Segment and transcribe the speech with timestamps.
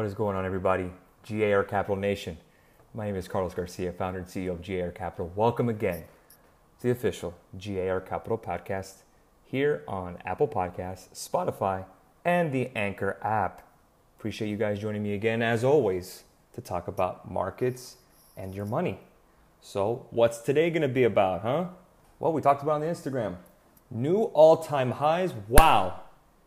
[0.00, 0.90] What is going on, everybody?
[1.28, 2.38] GAR Capital Nation.
[2.94, 5.30] My name is Carlos Garcia, founder and CEO of GAR Capital.
[5.36, 6.04] Welcome again
[6.78, 9.02] to the official GAR Capital podcast
[9.44, 11.84] here on Apple Podcasts, Spotify,
[12.24, 13.60] and the Anchor app.
[14.18, 16.24] Appreciate you guys joining me again, as always,
[16.54, 17.98] to talk about markets
[18.38, 19.00] and your money.
[19.60, 21.66] So, what's today going to be about, huh?
[22.18, 23.36] Well, we talked about on the Instagram.
[23.90, 25.34] New all time highs.
[25.46, 26.00] Wow.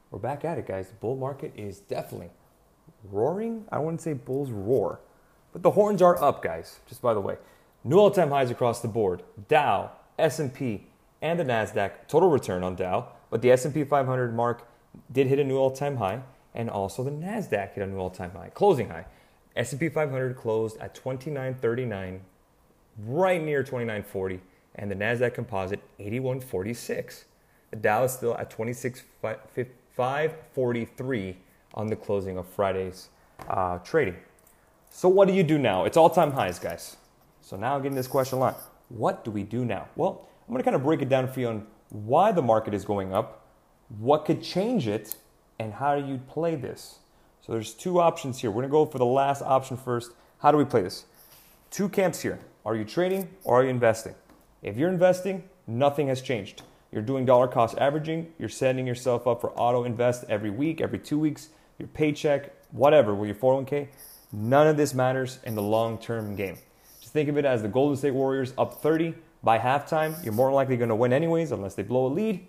[0.09, 0.87] We're back at it, guys.
[0.87, 2.31] The bull market is definitely
[3.11, 3.65] roaring.
[3.71, 4.99] I wouldn't say bulls roar,
[5.51, 6.79] but the horns are up, guys.
[6.87, 7.37] Just by the way,
[7.83, 9.23] new all-time highs across the board.
[9.47, 10.87] Dow, S&P,
[11.21, 14.67] and the Nasdaq total return on Dow, but the S&P 500 mark
[15.11, 16.21] did hit a new all-time high,
[16.53, 19.05] and also the Nasdaq hit a new all-time high, closing high.
[19.55, 22.21] S&P 500 closed at 2939,
[23.05, 24.39] right near 2940,
[24.75, 27.25] and the Nasdaq Composite 8146.
[27.71, 31.37] The Dow is still at 26,543
[31.73, 33.09] on the closing of Friday's
[33.49, 34.15] uh, trading.
[34.89, 35.85] So, what do you do now?
[35.85, 36.97] It's all time highs, guys.
[37.41, 38.57] So, now I'm getting this question a lot
[38.89, 39.87] what do we do now?
[39.95, 42.75] Well, I'm going to kind of break it down for you on why the market
[42.75, 43.47] is going up,
[43.97, 45.15] what could change it,
[45.57, 46.99] and how do you play this.
[47.41, 48.51] So, there's two options here.
[48.51, 50.11] We're going to go for the last option first.
[50.39, 51.05] How do we play this?
[51.71, 52.39] Two camps here.
[52.65, 54.15] Are you trading or are you investing?
[54.61, 56.61] If you're investing, nothing has changed.
[56.91, 60.99] You're doing dollar cost averaging, you're setting yourself up for auto invest every week, every
[60.99, 63.87] two weeks your paycheck, whatever, with your 401k,
[64.31, 66.57] none of this matters in the long term game.
[66.99, 70.23] Just think of it as the Golden State Warriors up 30 by halftime.
[70.23, 72.45] You're more likely going to win anyways, unless they blow a lead.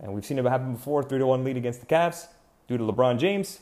[0.00, 2.26] And we've seen it happen before 3 to 1 lead against the Cavs
[2.68, 3.60] due to LeBron James.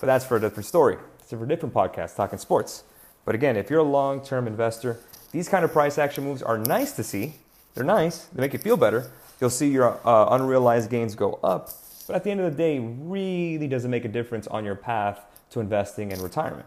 [0.00, 0.96] But that's for a different story.
[1.20, 2.84] It's for a different podcast talking sports.
[3.24, 4.98] But again, if you're a long term investor,
[5.32, 7.34] these kind of price action moves are nice to see.
[7.74, 9.10] They're nice, they make you feel better.
[9.40, 11.70] You'll see your uh, unrealized gains go up
[12.06, 15.24] but at the end of the day, really doesn't make a difference on your path
[15.50, 16.66] to investing and retirement.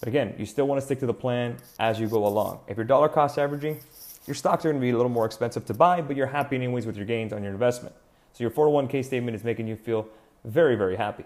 [0.00, 2.60] But again, you still want to stick to the plan as you go along.
[2.68, 3.80] If you're dollar cost averaging,
[4.26, 6.54] your stocks are going to be a little more expensive to buy, but you're happy
[6.56, 7.94] anyways with your gains on your investment.
[8.34, 10.06] So your 401k statement is making you feel
[10.44, 11.24] very, very happy.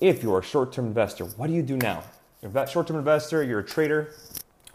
[0.00, 2.02] If you're a short term investor, what do you do now?
[2.42, 4.14] You're a short term investor, you're a trader,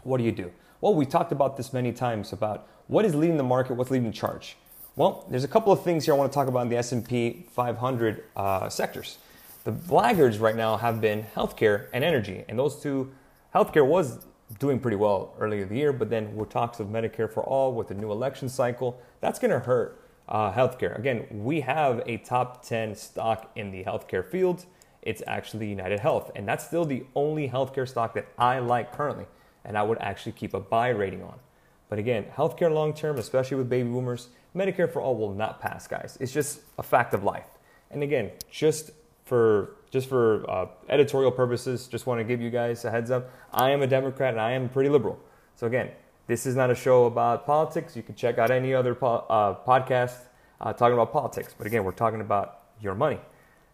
[0.02, 0.50] what do you do?
[0.80, 4.06] Well, we talked about this many times about what is leading the market, what's leading
[4.06, 4.56] the charge.
[4.96, 7.46] Well, there's a couple of things here I want to talk about in the S&P
[7.50, 9.18] 500 uh, sectors.
[9.64, 13.12] The laggards right now have been healthcare and energy, and those two,
[13.52, 14.24] healthcare was
[14.60, 17.72] doing pretty well earlier in the year, but then with talks of Medicare for all
[17.72, 20.96] with the new election cycle, that's going to hurt uh, healthcare.
[20.96, 24.64] Again, we have a top 10 stock in the healthcare field.
[25.02, 29.26] It's actually United Health, and that's still the only healthcare stock that I like currently,
[29.64, 31.40] and I would actually keep a buy rating on.
[31.88, 35.86] But again, healthcare long term, especially with baby boomers, Medicare for all will not pass,
[35.86, 36.16] guys.
[36.20, 37.46] It's just a fact of life.
[37.90, 38.92] And again, just
[39.24, 43.30] for just for uh, editorial purposes, just want to give you guys a heads up.
[43.52, 45.18] I am a Democrat and I am pretty liberal.
[45.54, 45.90] So again,
[46.26, 47.96] this is not a show about politics.
[47.96, 50.16] You can check out any other po- uh, podcast
[50.60, 51.54] uh, talking about politics.
[51.56, 53.20] But again, we're talking about your money.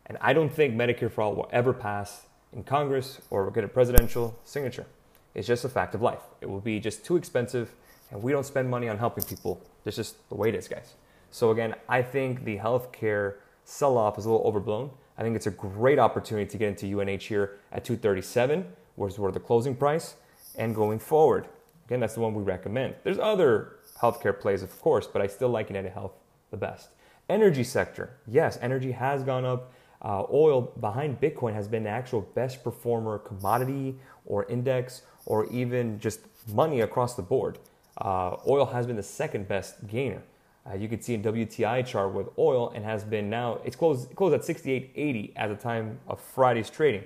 [0.06, 3.68] And I don't think Medicare for all will ever pass in Congress or get a
[3.68, 4.86] presidential signature.
[5.34, 6.22] It's just a fact of life.
[6.40, 7.74] It will be just too expensive
[8.10, 9.60] and we don't spend money on helping people.
[9.84, 10.94] That's just the way it is, guys.
[11.30, 13.34] So again, I think the healthcare
[13.64, 14.90] sell-off is a little overblown.
[15.16, 18.64] I think it's a great opportunity to get into UNH here at 237,
[18.96, 20.14] which is where the closing price,
[20.56, 21.46] and going forward.
[21.86, 22.94] Again, that's the one we recommend.
[23.04, 26.12] There's other healthcare plays, of course, but I still like United Health
[26.50, 26.88] the best.
[27.28, 29.72] Energy sector, yes, energy has gone up.
[30.02, 36.00] Uh, oil behind Bitcoin has been the actual best performer commodity or index or even
[36.00, 36.20] just
[36.52, 37.58] money across the board.
[37.98, 40.22] Uh, oil has been the second best gainer.
[40.68, 44.14] Uh, you can see in WTI chart with oil and has been now it's closed
[44.14, 47.04] closed at 68.80 at the time of Friday's trading,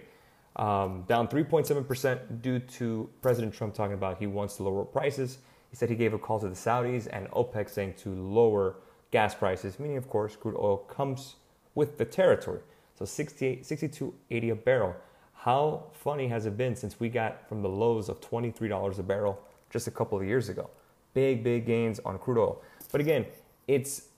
[0.56, 5.38] um, down 3.7 percent due to President Trump talking about he wants to lower prices.
[5.70, 8.76] He said he gave a call to the Saudis and OPEC saying to lower
[9.10, 11.36] gas prices, meaning of course crude oil comes
[11.74, 12.60] with the territory.
[12.98, 14.94] So 68, 62.80 a barrel.
[15.34, 19.40] How funny has it been since we got from the lows of $23 a barrel
[19.74, 20.70] just a couple of years ago?
[21.14, 22.60] big, big gains on crude oil.
[22.92, 23.24] But again,
[23.66, 24.08] it's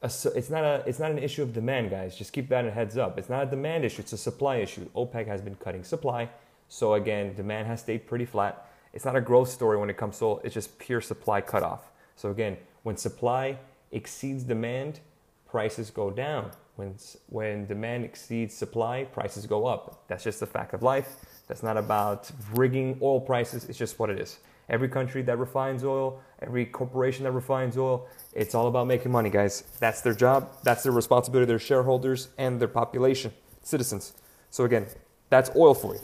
[0.00, 2.16] a, it's not a it's not an issue of demand, guys.
[2.16, 3.18] Just keep that in heads up.
[3.18, 4.88] It's not a demand issue; it's a supply issue.
[4.94, 6.30] OPEC has been cutting supply,
[6.68, 8.70] so again, demand has stayed pretty flat.
[8.94, 10.40] It's not a growth story when it comes to oil.
[10.42, 11.90] It's just pure supply cutoff.
[12.14, 13.58] So again, when supply
[13.92, 15.00] exceeds demand,
[15.46, 16.52] prices go down.
[16.76, 16.94] When
[17.28, 20.04] when demand exceeds supply, prices go up.
[20.08, 21.16] That's just a fact of life.
[21.48, 23.64] That's not about rigging oil prices.
[23.64, 24.38] It's just what it is.
[24.68, 29.30] Every country that refines oil, every corporation that refines oil, it's all about making money,
[29.30, 29.62] guys.
[29.78, 30.50] That's their job.
[30.64, 33.32] That's their responsibility, their shareholders and their population,
[33.62, 34.14] citizens.
[34.50, 34.86] So again,
[35.30, 36.00] that's oil for you.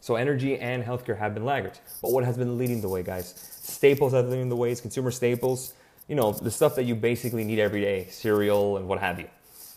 [0.00, 1.80] So energy and healthcare have been laggards.
[2.02, 3.34] But what has been leading the way, guys?
[3.62, 5.72] Staples have been leading the ways, consumer staples,
[6.08, 9.28] you know, the stuff that you basically need every day, cereal and what have you.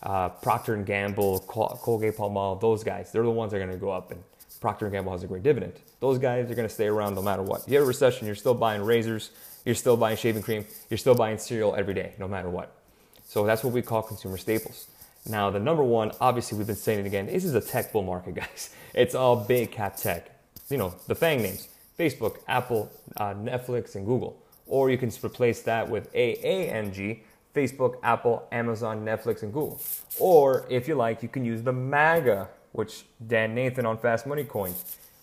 [0.02, 3.72] Uh, Procter and Gamble, Col- Colgate Palmolive, those guys, they're the ones that are going
[3.72, 4.10] to go up.
[4.10, 4.22] And
[4.60, 5.74] Procter Gamble has a great dividend.
[6.00, 7.68] Those guys are going to stay around no matter what.
[7.68, 9.30] You have a recession, you're still buying razors,
[9.64, 12.74] you're still buying shaving cream, you're still buying cereal every day, no matter what.
[13.26, 14.86] So that's what we call consumer staples.
[15.28, 17.26] Now, the number one, obviously, we've been saying it again.
[17.26, 18.70] This is a tech bull market, guys.
[18.94, 20.30] It's all big cap tech.
[20.70, 21.68] You know, the FANG names:
[21.98, 24.40] Facebook, Apple, uh, Netflix, and Google.
[24.66, 27.20] Or you can replace that with FAANG:
[27.54, 29.80] Facebook, Apple, Amazon, Netflix, and Google.
[30.18, 34.44] Or if you like, you can use the MAGA, which Dan Nathan on Fast Money
[34.44, 34.76] coined,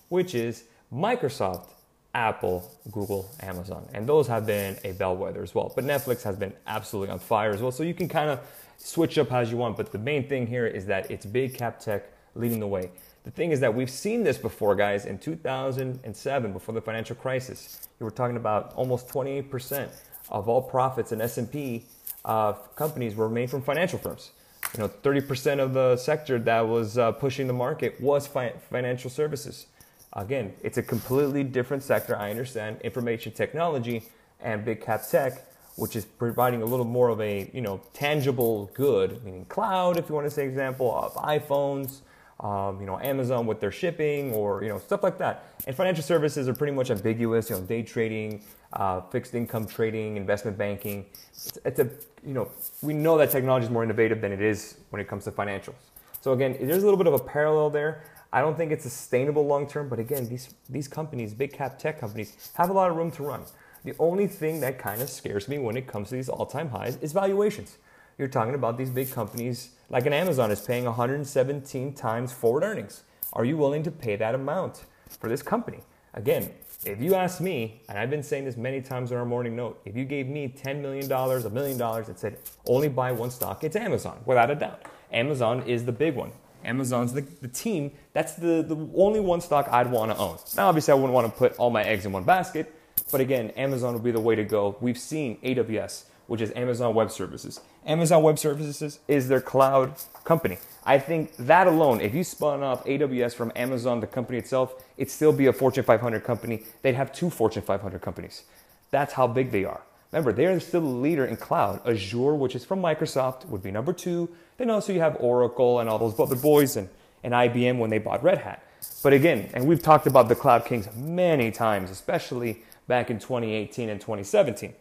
[0.09, 1.69] which is Microsoft,
[2.13, 3.87] Apple, Google, Amazon.
[3.93, 5.71] And those have been a bellwether as well.
[5.73, 7.71] But Netflix has been absolutely on fire as well.
[7.71, 8.41] So you can kind of
[8.75, 9.77] switch up as you want.
[9.77, 12.91] But the main thing here is that it's big cap tech leading the way.
[13.23, 15.05] The thing is that we've seen this before, guys.
[15.05, 19.87] In 2007, before the financial crisis, you were talking about almost 28%
[20.29, 21.85] of all profits in S&P
[22.25, 24.31] uh, companies were made from financial firms.
[24.75, 29.09] You know, 30% of the sector that was uh, pushing the market was fi- financial
[29.09, 29.67] services.
[30.13, 32.15] Again, it's a completely different sector.
[32.15, 34.03] I understand information technology
[34.41, 35.45] and big cap tech
[35.75, 40.09] which is providing a little more of a you know tangible good, meaning cloud, if
[40.09, 41.99] you want to say example of iPhones,
[42.39, 45.45] um, you know Amazon with their shipping or you know stuff like that.
[45.67, 48.41] And financial services are pretty much ambiguous, you know day trading,
[48.73, 51.05] uh, fixed income trading, investment banking.
[51.31, 51.89] It's, it's, a
[52.25, 52.49] you know
[52.81, 55.75] we know that technology is more innovative than it is when it comes to financials.
[56.21, 58.03] So again, there's a little bit of a parallel there.
[58.33, 61.99] I don't think it's sustainable long term, but again, these these companies, big cap tech
[61.99, 63.43] companies, have a lot of room to run.
[63.85, 66.69] The only thing that kind of scares me when it comes to these all time
[66.69, 67.77] highs is valuations.
[68.17, 73.03] You're talking about these big companies like an Amazon is paying 117 times forward earnings.
[73.33, 74.85] Are you willing to pay that amount
[75.19, 75.79] for this company?
[76.13, 76.49] Again,
[76.85, 79.81] if you ask me, and I've been saying this many times in our morning note,
[79.85, 82.37] if you gave me $10 million, a million dollars, and said
[82.67, 84.83] only buy one stock, it's Amazon, without a doubt.
[85.11, 86.31] Amazon is the big one.
[86.63, 87.91] Amazon's the, the team.
[88.13, 90.37] That's the, the only one stock I'd want to own.
[90.57, 92.73] Now, obviously, I wouldn't want to put all my eggs in one basket,
[93.11, 94.77] but again, Amazon will be the way to go.
[94.81, 97.61] We've seen AWS, which is Amazon Web Services.
[97.85, 99.93] Amazon Web Services is their cloud
[100.23, 100.57] company.
[100.85, 105.11] I think that alone, if you spun off AWS from Amazon, the company itself, it'd
[105.11, 106.63] still be a Fortune 500 company.
[106.81, 108.43] They'd have two Fortune 500 companies.
[108.91, 109.81] That's how big they are.
[110.11, 111.81] Remember, they're still the leader in cloud.
[111.87, 114.29] Azure, which is from Microsoft, would be number two.
[114.57, 116.87] Then also you have Oracle and all those other boys and,
[117.23, 118.63] and IBM when they bought Red Hat.
[119.03, 123.89] But again, and we've talked about the cloud kings many times, especially back in 2018
[123.89, 124.73] and 2017.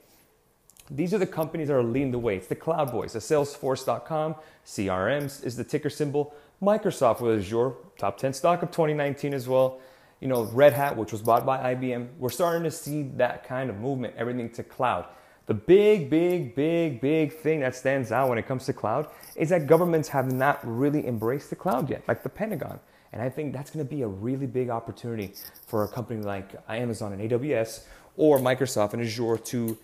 [0.91, 2.37] These are the companies that are leading the way.
[2.37, 4.35] It's the cloud boys, the salesforce.com,
[4.67, 6.35] CRMs is the ticker symbol.
[6.63, 9.81] Microsoft with Azure, top 10 stock of 2019 as well.
[10.21, 12.09] You know, Red Hat, which was bought by IBM.
[12.19, 15.07] We're starting to see that kind of movement, everything to cloud.
[15.47, 19.51] The big, big, big, big thing that stands out when it comes to cloud is
[19.51, 22.81] that governments have not really embraced the cloud yet, like the Pentagon.
[23.13, 25.35] And I think that's going to be a really big opportunity
[25.67, 27.85] for a company like Amazon and AWS
[28.17, 29.79] or Microsoft and Azure to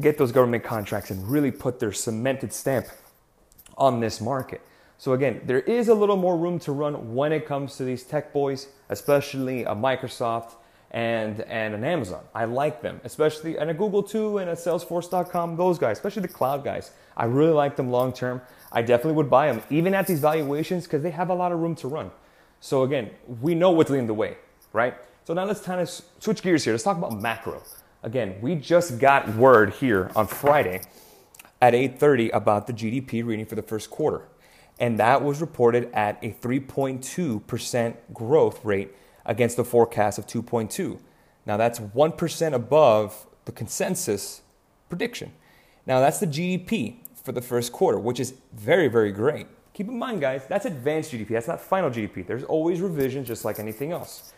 [0.00, 2.86] get those government contracts and really put their cemented stamp
[3.76, 4.60] on this market.
[4.98, 8.04] So again, there is a little more room to run when it comes to these
[8.04, 10.54] tech boys, especially a Microsoft
[10.90, 12.22] and and an Amazon.
[12.34, 15.56] I like them, especially and a Google too, and a Salesforce.com.
[15.56, 18.40] Those guys, especially the cloud guys, I really like them long term.
[18.70, 21.58] I definitely would buy them, even at these valuations, because they have a lot of
[21.58, 22.10] room to run.
[22.60, 23.10] So again,
[23.40, 24.36] we know what's leading the way,
[24.72, 24.94] right?
[25.24, 26.72] So now let's kind of switch gears here.
[26.72, 27.60] Let's talk about macro.
[28.04, 30.82] Again, we just got word here on Friday
[31.62, 34.28] at 8:30 about the GDP reading for the first quarter.
[34.78, 38.94] And that was reported at a 3.2% growth rate
[39.24, 40.98] against the forecast of 2.2.
[41.46, 44.42] Now that's 1% above the consensus
[44.90, 45.32] prediction.
[45.86, 49.46] Now that's the GDP for the first quarter, which is very very great.
[49.72, 51.28] Keep in mind, guys, that's advanced GDP.
[51.28, 52.26] That's not final GDP.
[52.26, 54.34] There's always revisions just like anything else.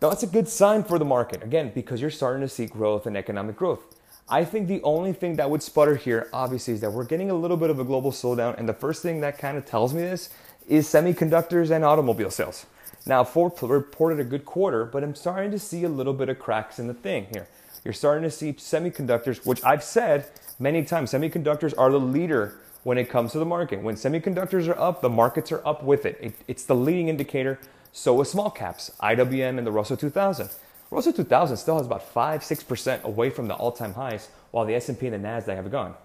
[0.00, 3.06] Now, that's a good sign for the market, again, because you're starting to see growth
[3.06, 3.80] and economic growth.
[4.28, 7.34] I think the only thing that would sputter here, obviously, is that we're getting a
[7.34, 8.56] little bit of a global slowdown.
[8.58, 10.28] And the first thing that kind of tells me this
[10.68, 12.66] is semiconductors and automobile sales.
[13.06, 16.38] Now, Ford reported a good quarter, but I'm starting to see a little bit of
[16.38, 17.48] cracks in the thing here.
[17.84, 20.28] You're starting to see semiconductors, which I've said
[20.60, 23.82] many times, semiconductors are the leader when it comes to the market.
[23.82, 26.18] When semiconductors are up, the markets are up with it.
[26.20, 27.58] it it's the leading indicator.
[27.98, 30.48] So with small caps, IWM and the Russell 2000.
[30.92, 34.76] Russell 2000 still has about 5 6% away from the all time highs, while the
[34.76, 35.96] S&P and the NASDAQ have gone.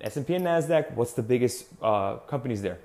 [0.00, 2.78] S&P and NASDAQ, what's the biggest uh, companies there?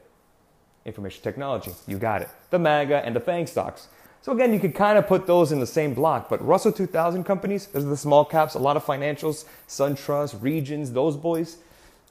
[0.85, 1.71] Information technology.
[1.87, 2.29] You got it.
[2.49, 3.87] The MAGA and the FANG stocks.
[4.21, 7.23] So again, you could kind of put those in the same block, but Russell 2000
[7.23, 11.55] companies, those are the small caps, a lot of financials, SunTrust, Regions, those boys.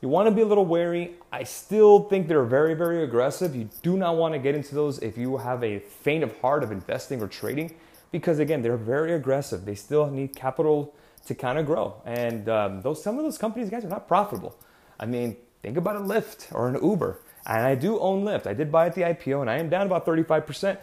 [0.00, 1.12] You want to be a little wary.
[1.30, 3.54] I still think they're very, very aggressive.
[3.54, 6.62] You do not want to get into those if you have a faint of heart
[6.62, 7.74] of investing or trading,
[8.10, 9.66] because again, they're very aggressive.
[9.66, 10.94] They still need capital
[11.26, 14.56] to kind of grow, and um, those some of those companies, guys, are not profitable.
[14.98, 18.46] I mean, think about a Lyft or an Uber, and I do own Lyft.
[18.46, 20.80] I did buy at the IPO, and I am down about 35 percent.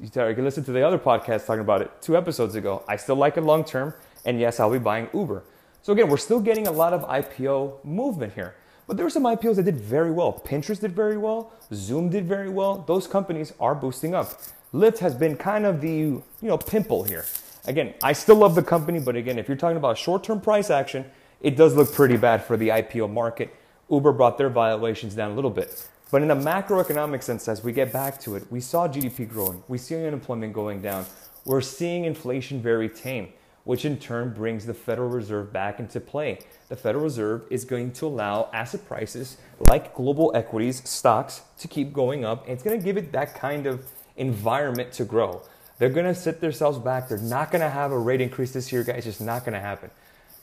[0.00, 2.82] You can listen to the other podcast talking about it two episodes ago.
[2.88, 3.92] I still like it long term,
[4.24, 5.44] and yes, I'll be buying Uber.
[5.82, 8.54] So again, we're still getting a lot of IPO movement here.
[8.86, 10.42] But there were some IPOs that did very well.
[10.44, 11.52] Pinterest did very well.
[11.74, 12.84] Zoom did very well.
[12.86, 14.40] Those companies are boosting up.
[14.72, 17.24] Lyft has been kind of the you know pimple here.
[17.66, 21.04] Again, I still love the company, but again, if you're talking about short-term price action,
[21.42, 23.54] it does look pretty bad for the IPO market.
[23.90, 25.86] Uber brought their valuations down a little bit.
[26.10, 29.62] But in a macroeconomic sense, as we get back to it, we saw GDP growing,
[29.68, 31.04] we see unemployment going down,
[31.44, 33.28] we're seeing inflation very tame
[33.68, 36.38] which in turn brings the Federal Reserve back into play.
[36.70, 39.36] The Federal Reserve is going to allow asset prices
[39.68, 42.44] like global equities, stocks, to keep going up.
[42.44, 43.84] And it's going to give it that kind of
[44.16, 45.42] environment to grow.
[45.76, 47.10] They're going to sit themselves back.
[47.10, 48.96] They're not going to have a rate increase this year, guys.
[48.96, 49.90] It's just not going to happen.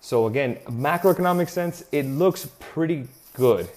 [0.01, 3.67] So, again, macroeconomic sense, it looks pretty good.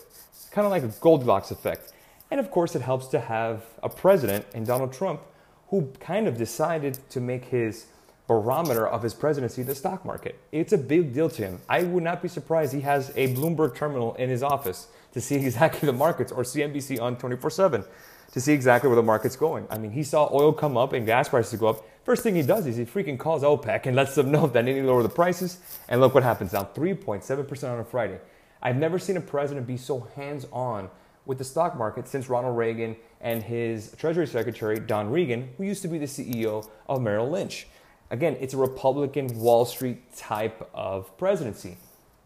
[0.50, 1.94] Kind of like a Goldilocks effect.
[2.30, 5.22] And of course, it helps to have a president in Donald Trump
[5.68, 7.86] who kind of decided to make his
[8.28, 10.38] barometer of his presidency, the stock market.
[10.52, 11.60] It's a big deal to him.
[11.68, 15.34] I would not be surprised he has a Bloomberg terminal in his office to see
[15.36, 17.84] exactly the markets or CNBC on 24 7
[18.32, 19.66] to see exactly where the market's going.
[19.70, 21.84] I mean, he saw oil come up and gas prices go up.
[22.04, 24.62] First thing he does is he freaking calls OPEC and lets them know that they
[24.62, 25.58] need to lower the prices.
[25.88, 28.20] And look what happens now 3.7% on a Friday.
[28.62, 30.90] I've never seen a president be so hands on
[31.24, 35.82] with the stock market since Ronald Reagan and his Treasury Secretary, Don Regan, who used
[35.82, 37.66] to be the CEO of Merrill Lynch.
[38.10, 41.76] Again, it's a Republican Wall Street type of presidency.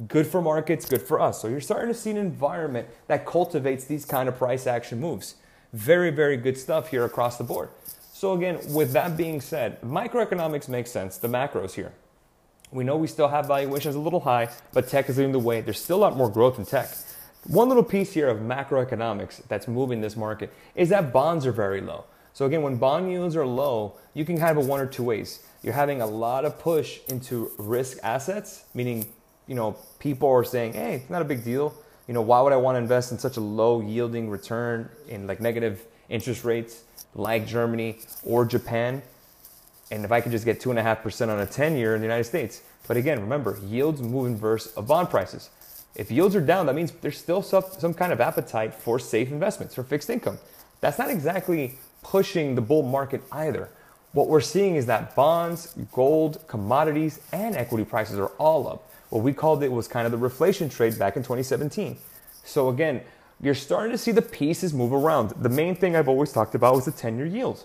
[0.06, 1.40] Good for markets, good for us.
[1.40, 5.36] So you're starting to see an environment that cultivates these kind of price action moves.
[5.72, 7.70] Very, very good stuff here across the board.
[8.12, 11.92] So again, with that being said, microeconomics makes sense, the macros here.
[12.70, 15.60] We know we still have valuations a little high, but tech is leading the way.
[15.60, 16.88] There's still a lot more growth in tech.
[17.48, 21.80] One little piece here of macroeconomics that's moving this market is that bonds are very
[21.80, 22.04] low.
[22.34, 25.02] So again, when bond yields are low, you can kind of have one or two
[25.02, 29.06] ways you're having a lot of push into risk assets, meaning,
[29.46, 31.74] you know, people are saying, hey, it's not a big deal.
[32.08, 35.26] You know, why would I want to invest in such a low yielding return in
[35.26, 36.82] like negative interest rates
[37.14, 39.02] like Germany or Japan?
[39.92, 42.62] And if I could just get 2.5% on a 10 year in the United States.
[42.88, 45.50] But again, remember, yields move inverse of bond prices.
[45.94, 49.30] If yields are down, that means there's still some, some kind of appetite for safe
[49.30, 50.38] investments, for fixed income.
[50.80, 53.70] That's not exactly pushing the bull market either
[54.12, 58.90] what we're seeing is that bonds, gold, commodities, and equity prices are all up.
[59.08, 61.96] What we called it was kind of the reflation trade back in 2017.
[62.44, 63.00] So again,
[63.40, 65.30] you're starting to see the pieces move around.
[65.40, 67.64] The main thing I've always talked about was the 10 year yield.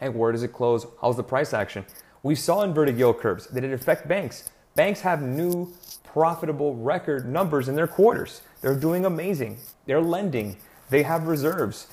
[0.00, 0.86] And where does it close?
[1.02, 1.84] How's the price action?
[2.22, 3.46] We saw inverted yield curves.
[3.46, 4.50] Did it affect banks?
[4.74, 5.72] Banks have new
[6.02, 8.40] profitable record numbers in their quarters.
[8.62, 9.58] They're doing amazing.
[9.86, 10.56] They're lending.
[10.88, 11.88] They have reserves.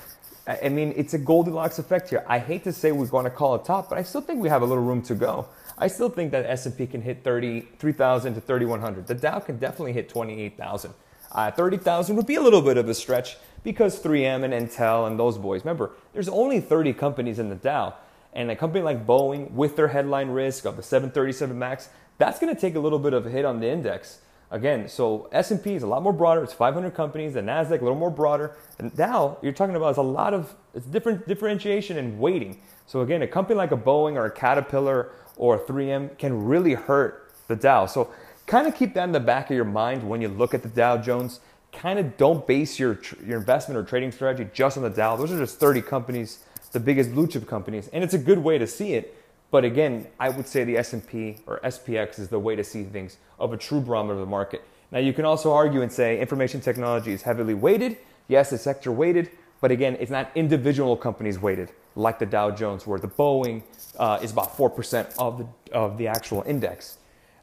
[0.46, 2.24] I mean, it's a Goldilocks effect here.
[2.28, 4.48] I hate to say we're going to call it top, but I still think we
[4.48, 5.48] have a little room to go.
[5.76, 9.08] I still think that S&P can hit 33,000 to 3,100.
[9.08, 10.94] The Dow can definitely hit 28,000.
[11.32, 15.18] Uh, 30,000 would be a little bit of a stretch because 3M and Intel and
[15.18, 15.62] those boys.
[15.64, 17.94] Remember, there's only 30 companies in the Dow,
[18.32, 21.88] and a company like Boeing, with their headline risk of the 737 Max,
[22.18, 24.20] that's going to take a little bit of a hit on the index.
[24.50, 26.42] Again, so S&P is a lot more broader.
[26.42, 27.34] It's 500 companies.
[27.34, 28.56] The Nasdaq a little more broader.
[28.78, 32.60] And now you're talking about is a lot of it's different differentiation and weighting.
[32.86, 36.74] So again, a company like a Boeing or a Caterpillar or a 3M can really
[36.74, 37.86] hurt the Dow.
[37.86, 38.10] So
[38.46, 40.68] kind of keep that in the back of your mind when you look at the
[40.68, 41.40] Dow Jones.
[41.72, 45.16] Kind of don't base your your investment or trading strategy just on the Dow.
[45.16, 48.58] Those are just 30 companies, the biggest blue chip companies, and it's a good way
[48.58, 49.14] to see it
[49.50, 53.18] but again, I would say the S&P or SPX is the way to see things
[53.38, 54.62] of a true barometer of the market.
[54.90, 57.98] Now you can also argue and say information technology is heavily weighted.
[58.28, 62.86] Yes, it's sector weighted, but again, it's not individual companies weighted like the Dow Jones,
[62.86, 63.62] where the Boeing
[63.98, 66.98] uh, is about four percent of the of the actual index.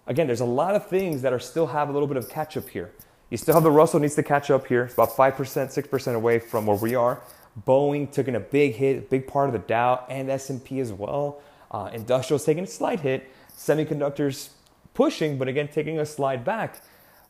[0.05, 2.57] Again, there's a lot of things that are still have a little bit of catch
[2.57, 2.91] up here.
[3.29, 4.89] You still have the Russell needs to catch up here.
[4.93, 7.21] About five percent, six percent away from where we are.
[7.67, 10.91] Boeing took in a big hit, a big part of the Dow and S&P as
[10.91, 11.39] well.
[11.73, 14.49] Uh, industrials taking a slight hit, semiconductors
[14.93, 16.81] pushing, but again, taking a slide back.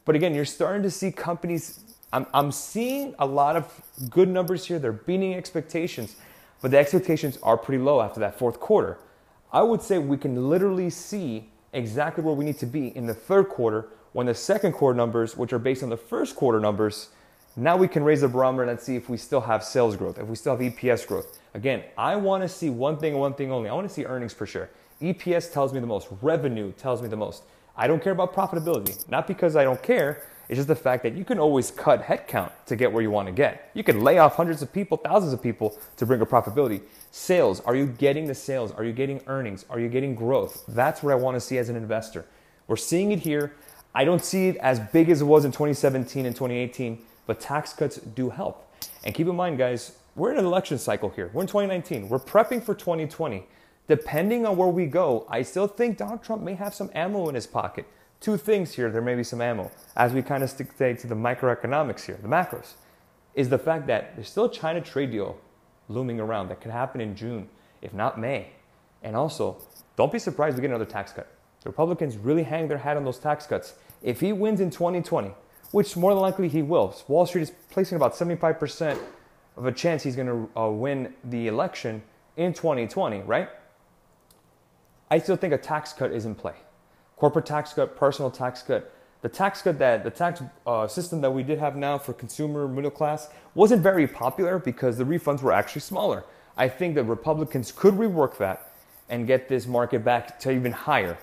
[0.04, 1.80] But again, you're starting to see companies,
[2.12, 4.80] I'm, I'm seeing a lot of good numbers here.
[4.80, 6.18] They're beating expectations.
[6.62, 8.98] but the expectations are pretty low after that fourth quarter.
[9.52, 13.14] I would say we can literally see exactly where we need to be in the
[13.14, 17.10] third quarter when the second quarter numbers, which are based on the first quarter numbers,
[17.56, 20.28] now we can raise the barometer and see if we still have sales growth, if
[20.28, 21.40] we still have EPS growth.
[21.54, 23.70] Again, I want to see one thing one thing only.
[23.70, 24.70] I want to see earnings per share.
[25.02, 27.44] EPS tells me the most, revenue tells me the most.
[27.76, 30.24] I don't care about profitability, not because I don't care.
[30.50, 33.28] It's just the fact that you can always cut headcount to get where you want
[33.28, 33.72] to get.
[33.74, 36.82] You can lay off hundreds of people, thousands of people to bring a profitability.
[37.12, 38.72] Sales, are you getting the sales?
[38.72, 39.66] Are you getting earnings?
[39.70, 40.64] Are you getting growth?
[40.68, 42.26] That's what I want to see as an investor.
[42.68, 43.54] We're seeing it here.
[43.96, 47.74] I don't see it as big as it was in 2017 and 2018, but tax
[47.74, 48.70] cuts do help.
[49.04, 51.30] And keep in mind, guys, we're in an election cycle here.
[51.34, 52.10] We're in 2019.
[52.10, 53.46] We're prepping for 2020.
[53.88, 57.36] Depending on where we go, I still think Donald Trump may have some ammo in
[57.36, 57.86] his pocket.
[58.22, 59.70] Two things here, there may be some ammo.
[59.98, 62.76] As we kind of stick to the microeconomics here, the macros,
[63.36, 65.38] is the fact that there's still a China trade deal
[65.90, 67.50] looming around that could happen in June,
[67.82, 68.48] if not May.
[69.02, 69.58] And also,
[69.98, 71.28] don't be surprised we get another tax cut.
[71.64, 73.74] The Republicans really hang their hat on those tax cuts.
[74.02, 75.34] If he wins in 2020,
[75.74, 78.96] which more than likely he will, Wall Street is placing about 75%
[79.58, 82.04] of a chance he's going to uh, win the election
[82.38, 83.50] in 2020, right?
[85.10, 86.54] I still think a tax cut is in play.
[87.18, 88.94] Corporate tax cut, personal tax cut.
[89.24, 92.68] The tax cut that the tax uh, system that we did have now for consumer
[92.68, 96.24] middle class wasn't very popular because the refunds were actually smaller.
[96.56, 98.74] I think that Republicans could rework that
[99.10, 101.18] and get this market back to even higher.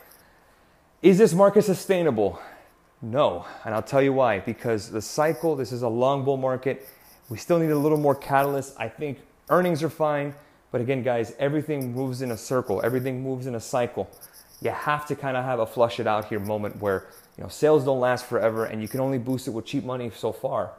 [1.03, 2.41] Is this market sustainable?
[3.03, 4.41] No, and I'll tell you why.
[4.41, 6.87] Because the cycle, this is a long bull market.
[7.31, 8.75] We still need a little more catalyst.
[8.79, 10.35] I think earnings are fine,
[10.71, 12.81] but again, guys, everything moves in a circle.
[12.85, 14.11] Everything moves in a cycle.
[14.61, 17.07] You have to kind of have a flush it out here moment where
[17.39, 20.11] you know sales don't last forever, and you can only boost it with cheap money
[20.15, 20.73] so far.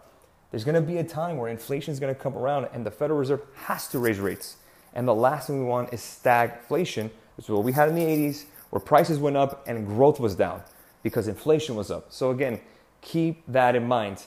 [0.52, 2.92] There's going to be a time where inflation is going to come around, and the
[2.92, 4.58] Federal Reserve has to raise rates.
[4.94, 8.04] And the last thing we want is stagflation, which is what we had in the
[8.04, 10.62] 80s, where prices went up and growth was down
[11.04, 12.08] because inflation was up.
[12.10, 12.60] So again,
[13.02, 14.24] keep that in mind.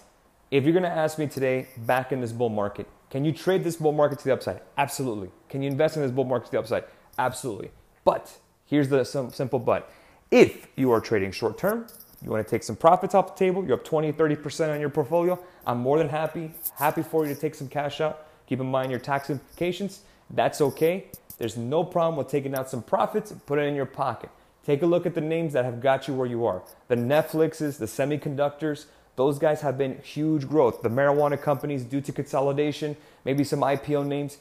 [0.50, 3.64] If you're going to ask me today, back in this bull market, can you trade
[3.64, 4.60] this bull market to the upside?
[4.76, 5.30] Absolutely.
[5.48, 6.84] Can you invest in this bull market to the upside?
[7.18, 7.70] Absolutely.
[8.04, 9.90] But here's the simple but.
[10.30, 11.86] If you are trading short term,
[12.22, 14.90] you want to take some profits off the table, you're up 20, 30% on your
[14.90, 18.26] portfolio, I'm more than happy, happy for you to take some cash out.
[18.46, 20.00] Keep in mind your tax implications.
[20.30, 21.06] That's okay.
[21.38, 24.30] There's no problem with taking out some profits and put it in your pocket.
[24.64, 26.62] Take a look at the names that have got you where you are.
[26.88, 30.82] The Netflixes, the semiconductors, those guys have been huge growth.
[30.82, 34.38] The marijuana companies, due to consolidation, maybe some IPO names,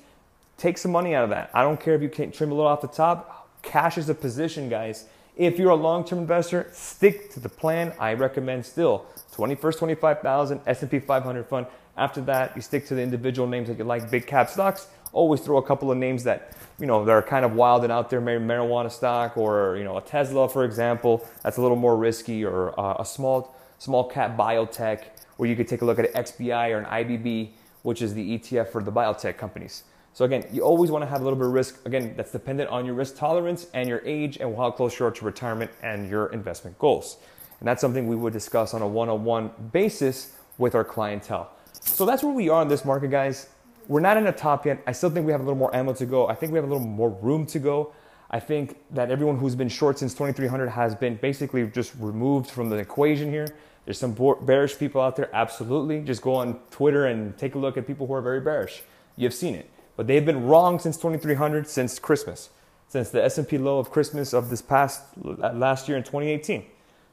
[0.58, 1.52] take some money out of that.
[1.54, 3.50] I don't care if you can trim a little off the top.
[3.62, 5.06] Cash is a position, guys.
[5.36, 7.94] If you're a long-term investor, stick to the plan.
[8.00, 11.66] I recommend still 21st 25,000 S&P 500 fund.
[11.98, 14.88] After that, you stick to the individual names that you like, big cap stocks.
[15.12, 17.92] Always throw a couple of names that you know that are kind of wild and
[17.92, 21.24] out there, maybe marijuana stock or you know a Tesla, for example.
[21.44, 25.04] That's a little more risky, or uh, a small small cap biotech,
[25.38, 27.52] where you could take a look at an XBI or an IBB,
[27.84, 29.84] which is the ETF for the biotech companies.
[30.14, 31.86] So again, you always want to have a little bit of risk.
[31.86, 35.12] Again, that's dependent on your risk tolerance and your age and how close you are
[35.12, 37.18] to retirement and your investment goals.
[37.60, 41.52] And that's something we would discuss on a one-on-one basis with our clientele.
[41.86, 43.50] So that's where we are in this market, guys.
[43.88, 44.82] We're not in the top yet.
[44.88, 46.28] I still think we have a little more ammo to go.
[46.28, 47.94] I think we have a little more room to go.
[48.32, 52.70] I think that everyone who's been short since 2300 has been basically just removed from
[52.70, 53.48] the equation here.
[53.86, 56.02] There's some bearish people out there, absolutely.
[56.02, 58.82] Just go on Twitter and take a look at people who are very bearish.
[59.18, 59.70] You've seen it.
[59.98, 62.50] But they've been wrong since 2300, since Christmas,
[62.88, 66.66] since the S&P low of Christmas of this past last year in 2018.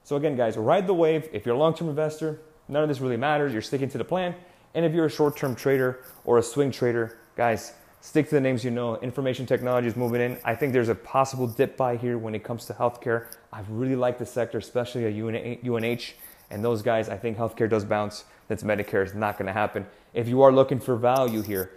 [0.05, 1.29] So again, guys, ride the wave.
[1.33, 3.53] If you're a long-term investor, none of this really matters.
[3.53, 4.35] You're sticking to the plan.
[4.75, 8.65] And if you're a short-term trader or a swing trader, guys, stick to the names
[8.65, 8.97] you know.
[8.99, 10.39] Information technology is moving in.
[10.45, 13.27] I think there's a possible dip buy here when it comes to healthcare.
[13.53, 16.15] I really like the sector, especially a UNH.
[16.51, 18.25] And those guys, I think healthcare does bounce.
[18.49, 19.87] That's Medicare is not going to happen.
[20.15, 21.71] If you are looking for value here,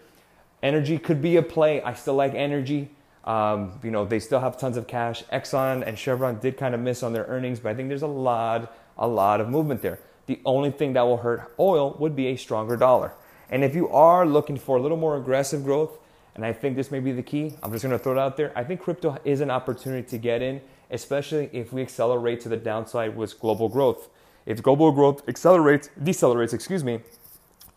[0.64, 1.82] energy could be a play.
[1.82, 2.90] I still like energy.
[3.24, 5.24] Um, you know, they still have tons of cash.
[5.26, 8.08] Exxon and Chevron did kind of miss on their earnings, but I think there's a
[8.08, 10.00] lot, a lot of movement there.
[10.26, 13.14] The only thing that will hurt oil would be a stronger dollar.
[13.50, 16.00] And if you are looking for a little more aggressive growth,
[16.36, 18.52] and I think this may be the key, I'm just to throw it out there.
[18.58, 22.58] I think crypto is an opportunity to get in, especially if we accelerate to the
[22.58, 24.10] downside with global growth.
[24.46, 27.02] If global growth accelerates, decelerates, excuse me,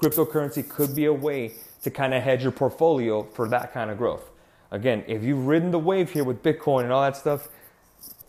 [0.01, 3.99] cryptocurrency could be a way to kind of hedge your portfolio for that kind of
[3.99, 4.31] growth.
[4.71, 7.49] Again, if you've ridden the wave here with Bitcoin and all that stuff,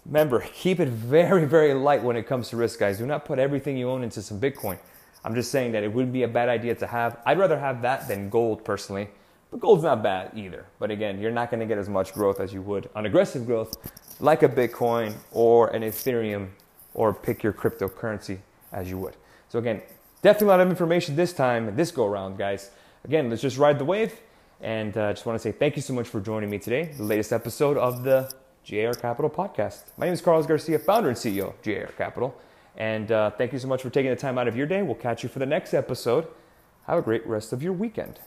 [0.07, 2.97] remember, keep it very, very light when it comes to risk, guys.
[2.97, 4.79] Do not put everything you own into some Bitcoin.
[5.23, 7.19] I'm just saying that it wouldn't be a bad idea to have.
[7.25, 9.09] I'd rather have that than gold personally.
[9.51, 10.65] But gold's not bad either.
[10.79, 13.45] But again, you're not going to get as much growth as you would on aggressive
[13.45, 13.75] growth
[14.19, 16.49] like a Bitcoin or an Ethereum
[16.93, 18.39] or pick your cryptocurrency
[18.73, 19.15] as you would.
[19.49, 19.81] So again,
[20.21, 22.71] definitely a lot of information this time, this go around, guys.
[23.05, 24.19] Again, let's just ride the wave.
[24.59, 26.91] And I uh, just want to say thank you so much for joining me today,
[26.97, 28.33] the latest episode of the
[28.69, 29.83] GAR Capital podcast.
[29.97, 32.37] My name is Carlos Garcia, founder and CEO of GAR Capital.
[32.75, 34.81] And uh, thank you so much for taking the time out of your day.
[34.81, 36.27] We'll catch you for the next episode.
[36.85, 38.19] Have a great rest of your weekend.